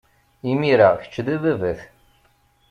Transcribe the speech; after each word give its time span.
Imir-a, 0.49 0.89
kečč 1.01 1.15
d 1.25 1.27
ababat. 1.35 1.79